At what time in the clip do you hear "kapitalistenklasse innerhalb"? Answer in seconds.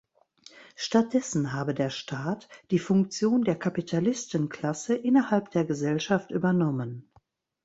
3.55-5.51